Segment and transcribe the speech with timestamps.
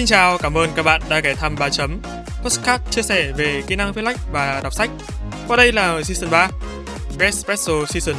[0.00, 2.00] Xin chào, cảm ơn các bạn đã ghé thăm 3 chấm
[2.42, 4.90] Postcard chia sẻ về kỹ năng viết lách và đọc sách.
[5.48, 6.48] Qua đây là Season 3,
[7.18, 8.14] Best Special Season.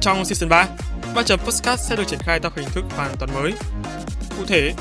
[0.00, 0.66] Trong Season 3,
[1.14, 3.52] 3 chấm Postcard sẽ được triển khai theo hình thức hoàn toàn mới.
[4.36, 4.72] Cụ thể,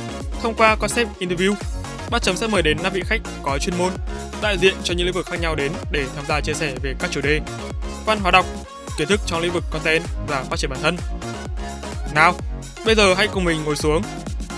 [0.42, 1.54] thông qua concept interview,
[2.12, 3.92] 3 chấm sẽ mời đến 5 vị khách có chuyên môn,
[4.42, 6.96] đại diện cho những lĩnh vực khác nhau đến để tham gia chia sẻ về
[7.00, 7.40] các chủ đề
[8.06, 8.46] văn hóa đọc,
[8.98, 10.98] kiến thức trong lĩnh vực content và phát triển bản thân.
[12.16, 12.36] Nào,
[12.86, 14.02] bây giờ hãy cùng mình ngồi xuống,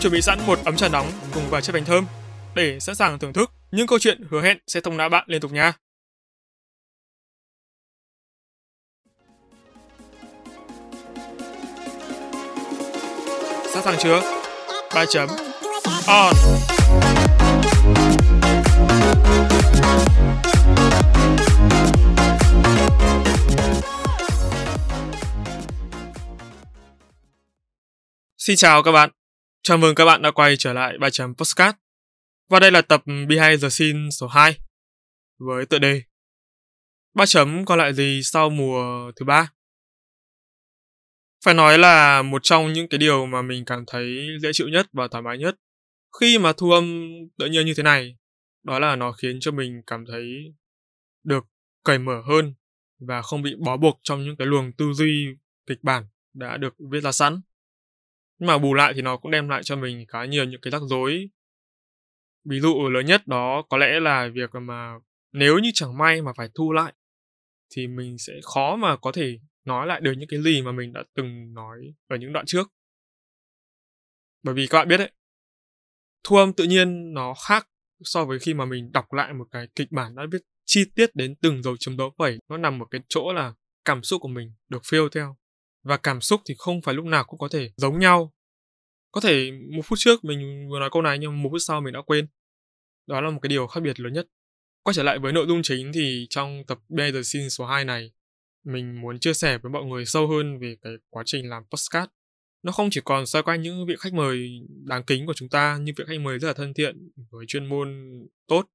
[0.04, 2.06] chuẩn bị sẵn một ấm trà nóng cùng vài chiếc bánh thơm
[2.56, 5.42] để sẵn sàng thưởng thức những câu chuyện hứa hẹn sẽ thông não bạn liên
[5.42, 5.74] tục nha.
[13.74, 14.22] Sẵn sàng chưa?
[14.96, 15.30] 3 chấm
[16.08, 16.34] on.
[28.38, 29.23] Xin chào các bạn.
[29.68, 31.78] Chào mừng các bạn đã quay trở lại bài chấm Postcard.
[32.50, 34.58] Và đây là tập Behind the Scene số 2
[35.40, 36.02] với tựa đề
[37.14, 39.52] Ba chấm còn lại gì sau mùa thứ ba?
[41.46, 44.88] Phải nói là một trong những cái điều mà mình cảm thấy dễ chịu nhất
[44.94, 45.56] và thoải mái nhất
[46.20, 48.18] khi mà thu âm tự nhiên như thế này,
[48.64, 50.54] đó là nó khiến cho mình cảm thấy
[51.24, 51.46] được
[51.84, 52.54] cởi mở hơn
[53.00, 55.28] và không bị bó buộc trong những cái luồng tư duy
[55.68, 57.42] kịch bản đã được viết ra sẵn
[58.44, 60.72] nhưng mà bù lại thì nó cũng đem lại cho mình khá nhiều những cái
[60.72, 61.30] rắc rối.
[62.50, 64.94] Ví dụ lớn nhất đó có lẽ là việc mà
[65.32, 66.94] nếu như chẳng may mà phải thu lại
[67.76, 70.94] thì mình sẽ khó mà có thể nói lại được những cái gì mà mình
[70.94, 72.72] đã từng nói ở những đoạn trước.
[74.44, 75.12] Bởi vì các bạn biết đấy,
[76.24, 77.68] thu âm tự nhiên nó khác
[78.04, 81.16] so với khi mà mình đọc lại một cái kịch bản đã viết chi tiết
[81.16, 82.38] đến từng dấu chấm dấu phẩy.
[82.50, 83.54] Nó nằm ở cái chỗ là
[83.86, 85.36] cảm xúc của mình được phiêu theo
[85.84, 88.34] và cảm xúc thì không phải lúc nào cũng có thể giống nhau.
[89.12, 91.94] Có thể một phút trước mình vừa nói câu này nhưng một phút sau mình
[91.94, 92.28] đã quên.
[93.08, 94.28] Đó là một cái điều khác biệt lớn nhất.
[94.84, 97.86] Quay trở lại với nội dung chính thì trong tập Be the Scene số 2
[97.86, 98.12] này,
[98.64, 102.10] mình muốn chia sẻ với mọi người sâu hơn về cái quá trình làm podcast.
[102.64, 105.78] Nó không chỉ còn xoay quanh những vị khách mời đáng kính của chúng ta,
[105.82, 108.10] những vị khách mời rất là thân thiện với chuyên môn
[108.48, 108.70] tốt,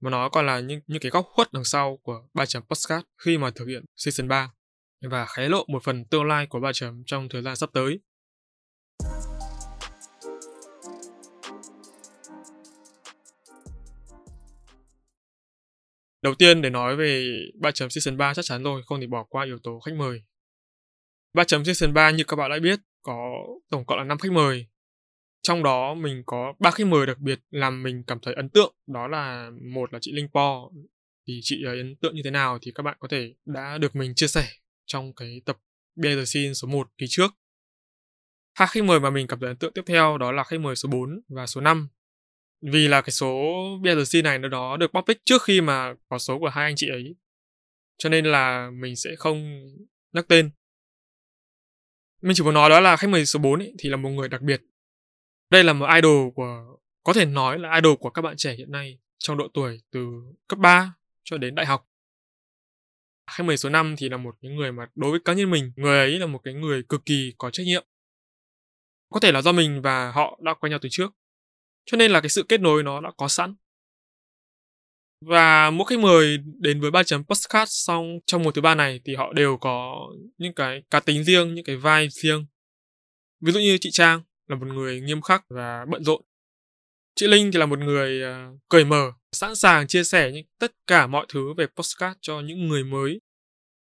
[0.00, 3.04] mà nó còn là những những cái góc khuất đằng sau của ba chấm podcast
[3.18, 4.52] khi mà thực hiện season 3
[5.00, 8.00] và khé lộ một phần tương lai của ba chấm trong thời gian sắp tới.
[16.22, 19.24] Đầu tiên để nói về 3 chấm season 3 chắc chắn rồi, không thể bỏ
[19.24, 20.22] qua yếu tố khách mời.
[21.34, 24.32] 3 chấm season 3 như các bạn đã biết có tổng cộng là 5 khách
[24.32, 24.66] mời.
[25.42, 28.74] Trong đó mình có ba khách mời đặc biệt làm mình cảm thấy ấn tượng,
[28.86, 30.68] đó là một là chị Linh Po.
[31.26, 33.96] Thì chị ấy ấn tượng như thế nào thì các bạn có thể đã được
[33.96, 34.48] mình chia sẻ
[34.90, 35.58] trong cái tập
[35.96, 37.34] Behind the Scene số 1 kỳ trước.
[38.54, 40.76] Hai khách mời mà mình cảm thấy ấn tượng tiếp theo đó là khách mời
[40.76, 41.88] số 4 và số 5.
[42.62, 43.52] Vì là cái số
[43.82, 46.64] Behind the Scene này nó đó được public trước khi mà có số của hai
[46.64, 47.14] anh chị ấy.
[47.98, 49.66] Cho nên là mình sẽ không
[50.12, 50.50] nhắc tên.
[52.22, 54.28] Mình chỉ muốn nói đó là khách mời số 4 ấy, thì là một người
[54.28, 54.62] đặc biệt.
[55.50, 58.70] Đây là một idol của có thể nói là idol của các bạn trẻ hiện
[58.70, 60.06] nay trong độ tuổi từ
[60.48, 61.89] cấp 3 cho đến đại học
[63.30, 65.72] khách mời số 5 thì là một cái người mà đối với cá nhân mình,
[65.76, 67.84] người ấy là một cái người cực kỳ có trách nhiệm.
[69.12, 71.10] Có thể là do mình và họ đã quen nhau từ trước.
[71.84, 73.54] Cho nên là cái sự kết nối nó đã có sẵn.
[75.26, 79.00] Và mỗi khách mời đến với ba chấm postcard xong trong một thứ ba này
[79.04, 79.96] thì họ đều có
[80.38, 82.46] những cái cá tính riêng, những cái vai riêng.
[83.40, 86.22] Ví dụ như chị Trang là một người nghiêm khắc và bận rộn.
[87.20, 90.72] Chị Linh thì là một người uh, cởi mở, sẵn sàng chia sẻ những tất
[90.86, 93.20] cả mọi thứ về postcard cho những người mới.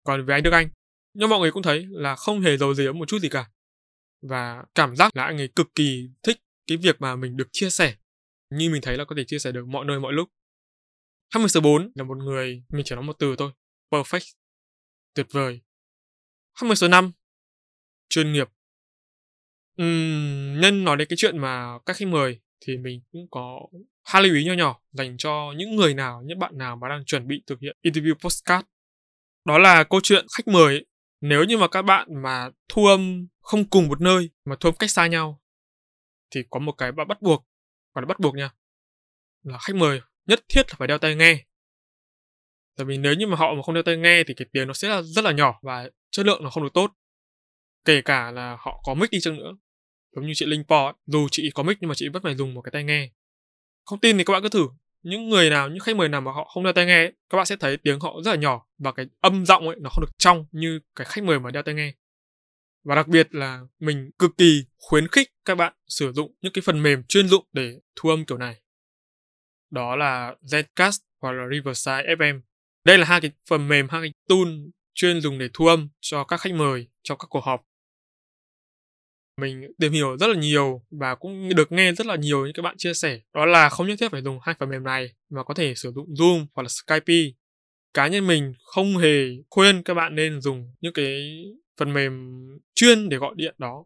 [0.03, 0.69] Còn về anh Đức Anh,
[1.13, 3.49] nhưng mọi người cũng thấy là không hề giấu giếm một chút gì cả.
[4.21, 6.37] Và cảm giác là anh ấy cực kỳ thích
[6.67, 7.95] cái việc mà mình được chia sẻ.
[8.49, 10.29] Như mình thấy là có thể chia sẻ được mọi nơi mọi lúc.
[11.29, 13.51] Hammer số 4 là một người, mình chỉ nói một từ thôi,
[13.89, 14.33] perfect,
[15.13, 15.61] tuyệt vời.
[16.53, 17.11] Hammer số 5,
[18.09, 18.49] chuyên nghiệp.
[19.81, 23.59] Uhm, nhân nói đến cái chuyện mà các khách mời thì mình cũng có
[24.03, 27.05] hai lưu ý nho nhỏ dành cho những người nào, những bạn nào mà đang
[27.05, 28.67] chuẩn bị thực hiện interview postcard.
[29.45, 30.85] Đó là câu chuyện khách mời ấy.
[31.21, 34.75] Nếu như mà các bạn mà thu âm không cùng một nơi mà thu âm
[34.75, 35.41] cách xa nhau
[36.31, 37.47] thì có một cái bắt buộc,
[37.93, 38.49] gọi là bắt buộc nha.
[39.43, 41.45] Là khách mời nhất thiết là phải đeo tai nghe.
[42.77, 44.73] Tại vì nếu như mà họ mà không đeo tai nghe thì cái tiếng nó
[44.73, 46.91] sẽ là rất là nhỏ và chất lượng nó không được tốt.
[47.85, 49.51] Kể cả là họ có mic đi chăng nữa
[50.15, 52.35] giống như chị Linh Po ấy, dù chị có mic nhưng mà chị vẫn phải
[52.35, 53.09] dùng một cái tai nghe
[53.85, 54.67] không tin thì các bạn cứ thử
[55.03, 57.37] những người nào những khách mời nào mà họ không đeo tai nghe ấy, các
[57.37, 60.01] bạn sẽ thấy tiếng họ rất là nhỏ và cái âm giọng ấy nó không
[60.01, 61.93] được trong như cái khách mời mà đeo tai nghe
[62.83, 66.61] Và đặc biệt là mình cực kỳ khuyến khích các bạn sử dụng những cái
[66.61, 68.61] phần mềm chuyên dụng để thu âm kiểu này.
[69.71, 72.41] Đó là Zencast hoặc là Riverside FM.
[72.85, 74.53] Đây là hai cái phần mềm, hai cái tool
[74.93, 77.61] chuyên dùng để thu âm cho các khách mời trong các cuộc họp.
[79.41, 82.61] Mình tìm hiểu rất là nhiều và cũng được nghe rất là nhiều những các
[82.61, 83.19] bạn chia sẻ.
[83.33, 85.91] Đó là không nhất thiết phải dùng hai phần mềm này mà có thể sử
[85.91, 87.37] dụng Zoom hoặc là Skype.
[87.93, 91.43] Cá nhân mình không hề khuyên các bạn nên dùng những cái
[91.77, 92.43] phần mềm
[92.75, 93.85] chuyên để gọi điện đó.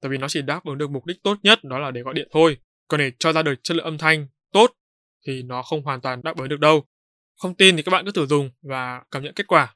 [0.00, 2.14] Tại vì nó chỉ đáp ứng được mục đích tốt nhất đó là để gọi
[2.14, 2.58] điện thôi.
[2.88, 4.72] Còn để cho ra được chất lượng âm thanh tốt
[5.26, 6.84] thì nó không hoàn toàn đáp ứng được đâu.
[7.38, 9.74] Không tin thì các bạn cứ thử dùng và cảm nhận kết quả.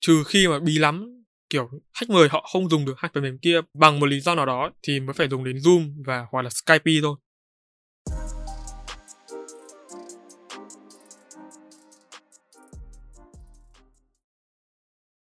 [0.00, 1.23] Trừ khi mà bí lắm,
[1.54, 4.34] kiểu, khách mời họ không dùng được hai phần mềm kia bằng một lý do
[4.34, 7.16] nào đó thì mới phải dùng đến Zoom và hoặc là Skype thôi.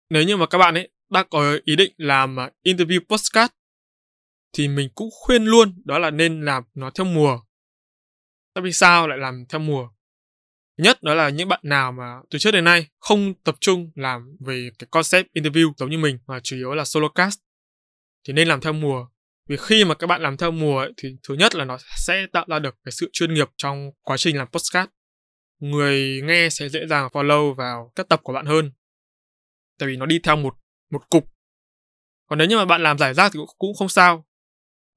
[0.10, 3.54] Nếu như mà các bạn ấy đang có ý định làm à, interview postcard
[4.54, 7.40] thì mình cũng khuyên luôn đó là nên làm nó theo mùa.
[8.54, 9.90] Tại vì sao lại làm theo mùa?
[10.78, 14.38] Nhất đó là những bạn nào mà từ trước đến nay không tập trung làm
[14.40, 17.40] về cái concept interview giống như mình mà chủ yếu là solo cast.
[18.28, 19.08] Thì nên làm theo mùa.
[19.50, 22.28] Vì khi mà các bạn làm theo mùa ấy, thì thứ nhất là nó sẽ
[22.34, 24.90] tạo ra được cái sự chuyên nghiệp trong quá trình làm podcast.
[25.60, 28.72] Người nghe sẽ dễ dàng follow vào các tập của bạn hơn.
[29.80, 30.56] Tại vì nó đi theo một
[30.92, 31.26] một cục.
[32.30, 34.26] Còn nếu như mà bạn làm giải rác thì cũng, cũng không sao.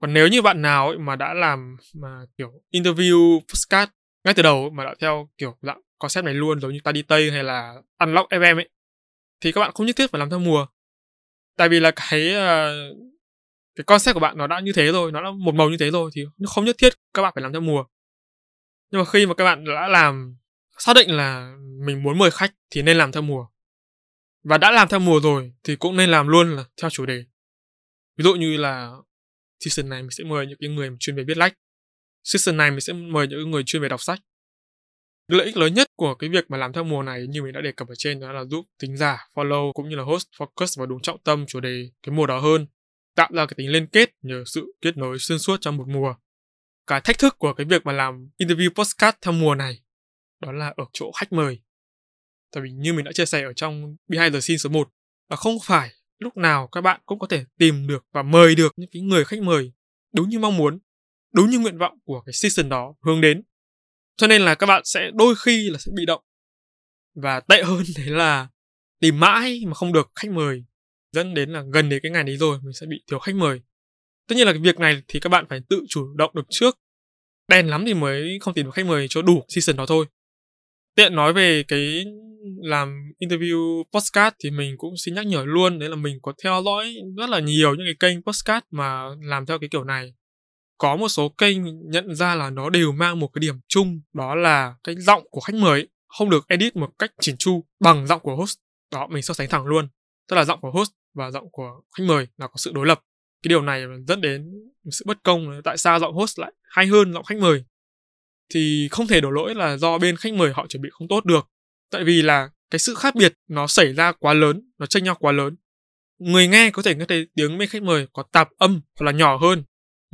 [0.01, 3.91] Còn nếu như bạn nào ấy mà đã làm mà kiểu interview podcast
[4.25, 7.03] ngay từ đầu mà đã theo kiểu dạng concept này luôn giống như ta đi
[7.03, 8.69] tây hay là unlock fm ấy
[9.41, 10.67] thì các bạn không nhất thiết phải làm theo mùa.
[11.57, 12.97] Tại vì là cái uh,
[13.75, 15.91] cái concept của bạn nó đã như thế rồi nó đã một màu như thế
[15.91, 17.85] rồi thì không nhất thiết các bạn phải làm theo mùa.
[18.91, 20.37] Nhưng mà khi mà các bạn đã làm
[20.79, 21.55] xác định là
[21.87, 23.47] mình muốn mời khách thì nên làm theo mùa.
[24.45, 27.25] Và đã làm theo mùa rồi thì cũng nên làm luôn là theo chủ đề.
[28.17, 28.93] Ví dụ như là
[29.61, 31.55] season này mình sẽ mời những cái người chuyên về viết lách
[32.25, 34.21] season này mình sẽ mời những người chuyên về đọc sách.
[35.29, 37.61] Lợi ích lớn nhất của cái việc mà làm theo mùa này như mình đã
[37.61, 40.79] đề cập ở trên đó là giúp tính giả, follow cũng như là host, focus
[40.79, 42.67] vào đúng trọng tâm, chủ đề, cái mùa đó hơn.
[43.15, 46.15] Tạo ra cái tính liên kết nhờ sự kết nối xuyên suốt trong một mùa.
[46.87, 49.83] Cái thách thức của cái việc mà làm interview postcard theo mùa này,
[50.41, 51.63] đó là ở chỗ khách mời.
[52.53, 54.91] Tại vì như mình đã chia sẻ ở trong behind the scenes số 1
[55.31, 58.73] là không phải lúc nào các bạn cũng có thể tìm được và mời được
[58.77, 59.73] những cái người khách mời
[60.13, 60.79] đúng như mong muốn
[61.35, 63.43] đúng như nguyện vọng của cái season đó hướng đến.
[64.17, 66.23] Cho nên là các bạn sẽ đôi khi là sẽ bị động.
[67.15, 68.49] Và tệ hơn thế là
[69.01, 70.65] tìm mãi mà không được khách mời,
[71.13, 73.61] dẫn đến là gần đến cái ngày đấy rồi mình sẽ bị thiếu khách mời.
[74.29, 76.79] Tất nhiên là cái việc này thì các bạn phải tự chủ động được trước.
[77.49, 80.07] Đen lắm thì mới không tìm được khách mời cho đủ season đó thôi.
[80.95, 82.05] Tiện nói về cái
[82.63, 86.63] làm interview postcard thì mình cũng xin nhắc nhở luôn đấy là mình có theo
[86.65, 90.15] dõi rất là nhiều những cái kênh postcard mà làm theo cái kiểu này
[90.79, 94.35] có một số kênh nhận ra là nó đều mang một cái điểm chung, đó
[94.35, 98.21] là cái giọng của khách mời không được edit một cách chỉn chu bằng giọng
[98.21, 98.59] của host.
[98.93, 99.89] Đó, mình so sánh thẳng luôn.
[100.29, 103.01] Tức là giọng của host và giọng của khách mời là có sự đối lập.
[103.43, 104.51] Cái điều này dẫn đến
[104.91, 107.65] sự bất công tại sao giọng host lại hay hơn giọng khách mời.
[108.55, 111.25] Thì không thể đổ lỗi là do bên khách mời họ chuẩn bị không tốt
[111.25, 111.49] được.
[111.91, 115.17] Tại vì là cái sự khác biệt nó xảy ra quá lớn, nó chênh nhau
[115.21, 115.57] quá lớn.
[116.19, 119.13] Người nghe có thể nghe thấy tiếng bên khách mời có tạp âm hoặc là
[119.13, 119.63] nhỏ hơn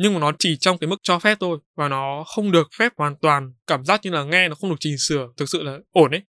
[0.02, 2.92] nhưng mà nó chỉ trong cái mức cho phép thôi, và nó không được phép
[2.96, 5.78] hoàn toàn, cảm giác như là nghe nó không được chỉnh sửa, thực sự là
[5.90, 6.22] ổn ấy.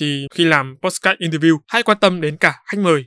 [0.00, 3.04] Thì khi làm podcast interview, hãy quan tâm đến cả khách mời.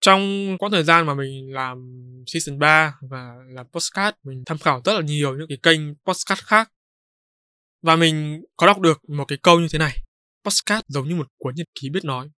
[0.00, 1.78] Trong quãng thời gian mà mình làm
[2.26, 6.40] season 3 và làm podcast, mình tham khảo rất là nhiều những cái kênh podcast
[6.44, 6.70] khác.
[7.82, 9.96] Và mình có đọc được một cái câu như thế này
[10.44, 12.30] podcast giống như một cuốn nhật ký biết nói.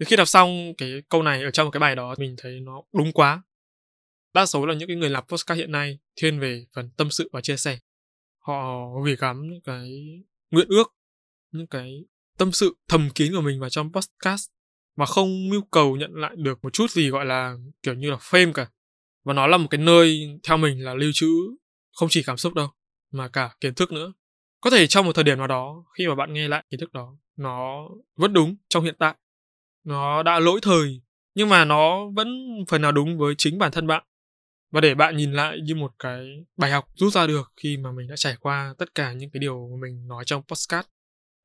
[0.00, 2.60] Thì khi đọc xong cái câu này ở trong một cái bài đó, mình thấy
[2.60, 3.42] nó đúng quá.
[4.34, 7.30] Đa số là những cái người làm podcast hiện nay thiên về phần tâm sự
[7.32, 7.78] và chia sẻ.
[8.38, 9.90] Họ gửi gắm những cái
[10.50, 10.94] nguyện ước,
[11.52, 12.04] những cái
[12.38, 14.50] tâm sự thầm kín của mình vào trong podcast
[14.96, 18.16] mà không mưu cầu nhận lại được một chút gì gọi là kiểu như là
[18.16, 18.70] fame cả.
[19.24, 21.28] Và nó là một cái nơi theo mình là lưu trữ
[21.92, 22.70] không chỉ cảm xúc đâu,
[23.10, 24.12] mà cả kiến thức nữa
[24.60, 26.92] có thể trong một thời điểm nào đó, khi mà bạn nghe lại kiến thức
[26.92, 29.14] đó, nó vẫn đúng trong hiện tại.
[29.84, 31.02] Nó đã lỗi thời,
[31.34, 32.28] nhưng mà nó vẫn
[32.68, 34.04] phần nào đúng với chính bản thân bạn.
[34.70, 37.92] Và để bạn nhìn lại như một cái bài học rút ra được khi mà
[37.92, 40.86] mình đã trải qua tất cả những cái điều mà mình nói trong podcast.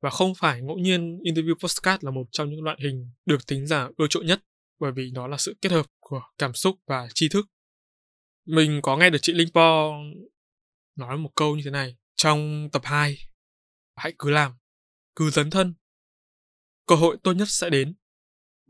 [0.02, 3.66] Và không phải ngẫu nhiên interview postcard là một trong những loại hình được tính
[3.66, 4.40] giả ưa chuộng nhất,
[4.80, 7.46] bởi vì nó là sự kết hợp của cảm xúc và tri thức.
[8.46, 9.90] Mình có nghe được chị Linh Po
[10.96, 13.16] nói một câu như thế này trong tập 2
[13.96, 14.52] hãy cứ làm,
[15.16, 15.74] cứ dấn thân.
[16.86, 17.94] Cơ hội tốt nhất sẽ đến.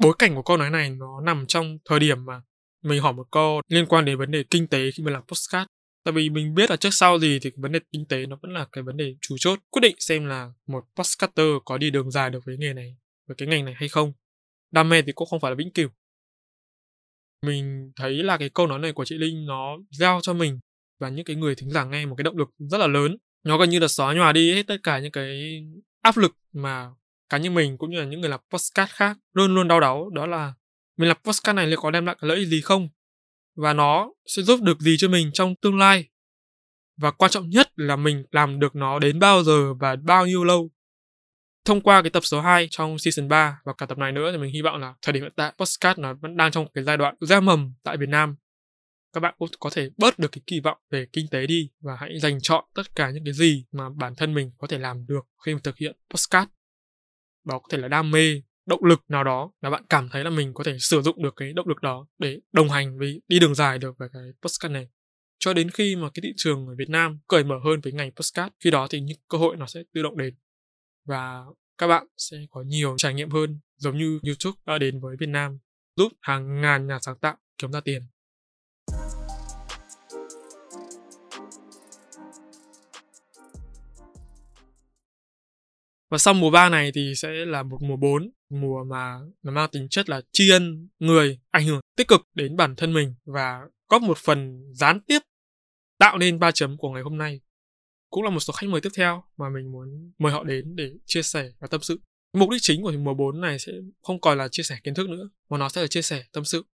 [0.00, 2.42] Bối cảnh của câu nói này nó nằm trong thời điểm mà
[2.82, 5.66] mình hỏi một câu liên quan đến vấn đề kinh tế khi mình làm postcard.
[6.04, 8.52] Tại vì mình biết là trước sau gì thì vấn đề kinh tế nó vẫn
[8.52, 12.10] là cái vấn đề chủ chốt quyết định xem là một postcarder có đi đường
[12.10, 12.96] dài được với nghề này,
[13.26, 14.12] với cái ngành này hay không.
[14.70, 15.88] Đam mê thì cũng không phải là vĩnh cửu.
[17.42, 20.60] Mình thấy là cái câu nói này của chị Linh nó gieo cho mình
[21.00, 23.16] và những cái người thính giả nghe một cái động lực rất là lớn.
[23.44, 25.60] Nó gần như là xóa nhòa đi hết tất cả những cái
[26.02, 26.90] áp lực mà
[27.28, 30.10] cá nhân mình cũng như là những người làm postcard khác luôn luôn đau đáu,
[30.10, 30.54] đó là
[30.96, 32.88] mình làm postcard này liệu có đem lại cái lợi ích gì không?
[33.56, 36.08] Và nó sẽ giúp được gì cho mình trong tương lai?
[36.96, 40.44] Và quan trọng nhất là mình làm được nó đến bao giờ và bao nhiêu
[40.44, 40.70] lâu?
[41.64, 44.38] Thông qua cái tập số 2 trong season 3 và cả tập này nữa thì
[44.38, 46.96] mình hy vọng là thời điểm hiện tại postcard nó vẫn đang trong cái giai
[46.96, 48.36] đoạn ra mầm tại Việt Nam
[49.14, 51.96] các bạn cũng có thể bớt được cái kỳ vọng về kinh tế đi và
[52.00, 55.06] hãy dành chọn tất cả những cái gì mà bản thân mình có thể làm
[55.06, 56.50] được khi mà thực hiện postcard
[57.44, 60.30] đó có thể là đam mê, động lực nào đó là bạn cảm thấy là
[60.30, 63.38] mình có thể sử dụng được cái động lực đó để đồng hành với, đi
[63.38, 64.88] đường dài được với cái postcard này.
[65.38, 68.10] Cho đến khi mà cái thị trường ở Việt Nam cởi mở hơn với ngành
[68.10, 70.34] postcard khi đó thì những cơ hội nó sẽ tự động đến.
[71.04, 71.44] Và
[71.78, 75.28] các bạn sẽ có nhiều trải nghiệm hơn, giống như YouTube đã đến với Việt
[75.28, 75.58] Nam,
[75.96, 78.02] giúp hàng ngàn nhà sáng tạo kiếm ra tiền.
[86.14, 89.70] Và sau mùa 3 này thì sẽ là một mùa 4, mùa mà nó mang
[89.72, 93.60] tính chất là tri ân người ảnh hưởng tích cực đến bản thân mình và
[93.88, 95.18] góp một phần gián tiếp
[95.98, 97.40] tạo nên ba chấm của ngày hôm nay.
[98.10, 100.90] Cũng là một số khách mời tiếp theo mà mình muốn mời họ đến để
[101.06, 102.00] chia sẻ và tâm sự.
[102.32, 105.08] Mục đích chính của mùa 4 này sẽ không còn là chia sẻ kiến thức
[105.08, 106.64] nữa, mà nó sẽ là chia sẻ tâm sự.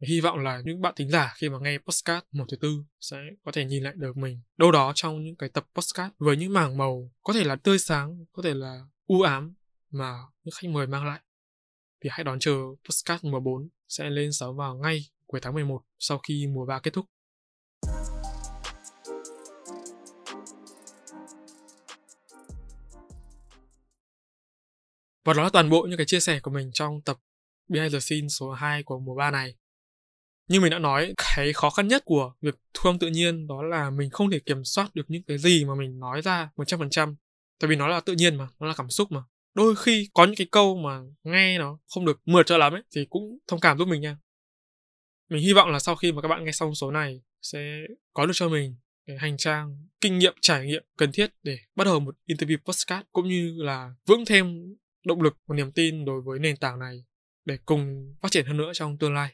[0.00, 3.16] Hy vọng là những bạn thính giả khi mà nghe postcard một thứ tư sẽ
[3.44, 6.52] có thể nhìn lại được mình đâu đó trong những cái tập postcard với những
[6.52, 9.54] mảng màu có thể là tươi sáng, có thể là u ám
[9.90, 11.20] mà những khách mời mang lại.
[12.04, 12.56] Thì hãy đón chờ
[12.88, 16.80] postcard mùa 4 sẽ lên sóng vào ngay cuối tháng 11 sau khi mùa 3
[16.80, 17.06] kết thúc.
[25.24, 27.16] Và đó là toàn bộ những cái chia sẻ của mình trong tập
[27.68, 29.54] Behind the Scene số 2 của mùa 3 này
[30.48, 33.62] như mình đã nói, cái khó khăn nhất của việc thu âm tự nhiên đó
[33.62, 36.64] là mình không thể kiểm soát được những cái gì mà mình nói ra một
[36.66, 37.16] trăm phần trăm.
[37.60, 39.20] Tại vì nó là tự nhiên mà, nó là cảm xúc mà.
[39.54, 42.82] Đôi khi có những cái câu mà nghe nó không được mượt cho lắm ấy,
[42.94, 44.16] thì cũng thông cảm giúp mình nha.
[45.28, 47.80] Mình hy vọng là sau khi mà các bạn nghe xong số này sẽ
[48.14, 48.76] có được cho mình
[49.06, 53.06] cái hành trang, kinh nghiệm, trải nghiệm cần thiết để bắt đầu một interview postcard
[53.12, 54.76] cũng như là vững thêm
[55.06, 57.04] động lực và niềm tin đối với nền tảng này
[57.44, 59.32] để cùng phát triển hơn nữa trong tương lai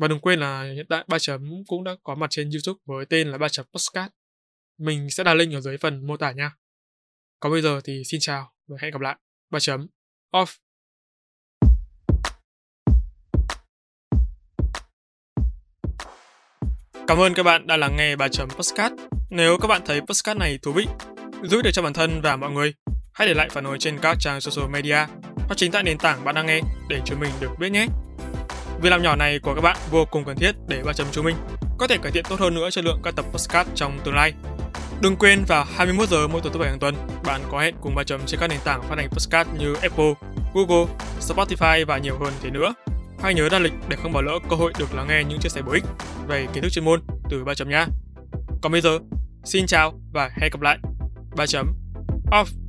[0.00, 3.06] và đừng quên là hiện tại ba chấm cũng đã có mặt trên YouTube với
[3.06, 4.12] tên là ba chấm postcard.
[4.78, 6.52] Mình sẽ đặt link ở dưới phần mô tả nha.
[7.40, 9.16] Còn bây giờ thì xin chào và hẹn gặp lại.
[9.50, 9.86] ba chấm
[10.32, 10.56] off.
[17.06, 18.94] Cảm ơn các bạn đã lắng nghe ba chấm postcard.
[19.30, 20.86] Nếu các bạn thấy postcard này thú vị,
[21.42, 22.74] giúp được cho bản thân và mọi người,
[23.12, 26.24] hãy để lại phản hồi trên các trang social media hoặc chính tại nền tảng
[26.24, 27.86] bạn đang nghe để chúng mình được biết nhé.
[28.82, 31.24] Việc làm nhỏ này của các bạn vô cùng cần thiết để ba chấm chúng
[31.24, 31.36] mình
[31.78, 34.32] có thể cải thiện tốt hơn nữa chất lượng các tập podcast trong tương lai.
[35.00, 36.94] Đừng quên vào 21 giờ mỗi tuần thứ bảy hàng tuần,
[37.24, 40.14] bạn có hẹn cùng ba chấm trên các nền tảng phát hành podcast như Apple,
[40.54, 42.74] Google, Spotify và nhiều hơn thế nữa.
[43.22, 45.48] Hãy nhớ đăng lịch để không bỏ lỡ cơ hội được lắng nghe những chia
[45.48, 45.84] sẻ bổ ích
[46.28, 47.86] về kiến thức chuyên môn từ ba chấm nhá.
[48.62, 48.98] Còn bây giờ,
[49.44, 50.78] xin chào và hẹn gặp lại.
[51.36, 51.72] Ba chấm
[52.30, 52.59] off.